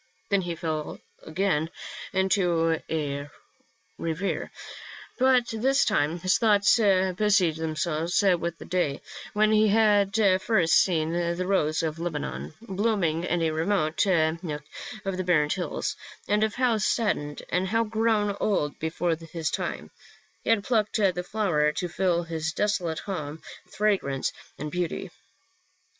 Then 0.31 0.41
he 0.41 0.55
fell 0.55 0.99
again 1.21 1.69
into 2.11 2.79
a 2.89 3.29
reverie, 3.99 4.49
but 5.19 5.49
this 5.51 5.85
time 5.85 6.17
his 6.19 6.39
thoughts 6.39 6.77
busied 6.79 7.57
themselves 7.57 8.19
with 8.39 8.57
the 8.57 8.65
day 8.65 9.01
when 9.33 9.51
he 9.51 9.67
had 9.67 10.15
first 10.41 10.73
seen 10.79 11.11
the 11.13 11.45
rose 11.45 11.83
of 11.83 11.99
Lebanon, 11.99 12.51
blooming 12.63 13.25
in 13.25 13.43
a 13.43 13.51
remote 13.51 14.03
nook 14.41 14.63
of 15.05 15.17
the 15.17 15.23
barren 15.23 15.51
hills, 15.51 15.95
and 16.27 16.43
of 16.43 16.55
how, 16.55 16.79
saddened 16.79 17.43
and 17.49 17.69
grown 17.91 18.35
old 18.39 18.79
before 18.79 19.15
his 19.15 19.51
time, 19.51 19.91
he 20.43 20.49
had 20.49 20.63
plucked 20.63 20.95
the 20.95 21.21
flower 21.23 21.71
to 21.73 21.87
fill 21.87 22.23
his 22.23 22.53
desolate 22.53 22.97
home 23.01 23.39
with 23.65 23.75
fragrance 23.75 24.33
and 24.57 24.71
beauty. 24.71 25.11